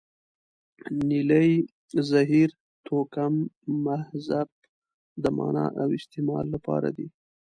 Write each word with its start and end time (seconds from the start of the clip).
نیلې، 1.09 1.49
زهیر، 2.09 2.49
توکم، 2.85 3.33
مهذب 3.85 4.47
د 5.21 5.23
معنا 5.37 5.65
او 5.81 5.87
استعمال 5.99 6.45
لپاره 6.55 6.89
دي. 6.97 7.07